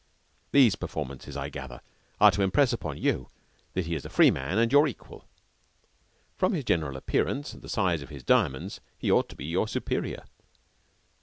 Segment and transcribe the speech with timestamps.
[0.51, 1.79] These performances, I gather,
[2.19, 3.29] are to impress upon you
[3.73, 5.27] that he is a free man and your equal.
[6.35, 9.67] From his general appearance and the size of his diamonds he ought to be your
[9.67, 10.23] superior.